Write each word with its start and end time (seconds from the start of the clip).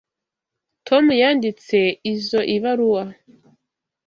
Tom 0.87 1.05
yanditse 1.21 1.77
izoi 2.11 2.55
baruwa. 2.63 3.03